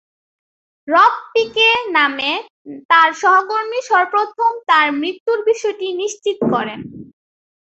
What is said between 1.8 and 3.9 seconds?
নামে তার সহকর্মী